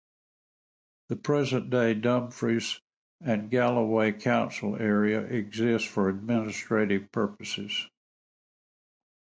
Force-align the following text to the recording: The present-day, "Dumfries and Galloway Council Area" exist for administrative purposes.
The 1.09 1.15
present-day, 1.15 1.93
"Dumfries 1.93 2.81
and 3.23 3.51
Galloway 3.51 4.11
Council 4.13 4.75
Area" 4.75 5.21
exist 5.21 5.87
for 5.89 6.09
administrative 6.09 7.11
purposes. 7.11 7.87